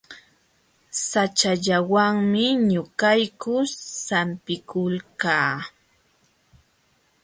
Saćhallawanmi 1.07 2.45
ñuqayku 2.69 3.55
sampikulkaa. 4.05 5.51